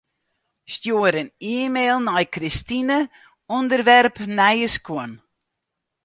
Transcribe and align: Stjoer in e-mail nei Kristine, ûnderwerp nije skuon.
Stjoer 0.73 1.15
in 1.21 1.29
e-mail 1.57 1.97
nei 2.03 2.25
Kristine, 2.33 2.99
ûnderwerp 3.55 4.15
nije 4.37 4.67
skuon. 4.75 5.11